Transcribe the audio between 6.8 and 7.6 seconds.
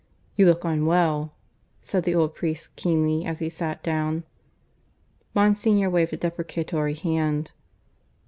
hand.